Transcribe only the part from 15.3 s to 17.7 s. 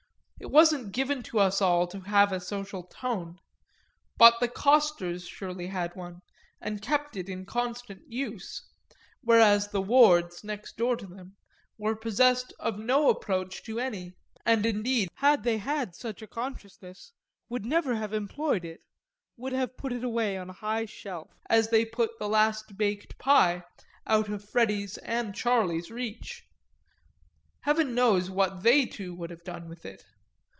the case been other, had they had such a consciousness, would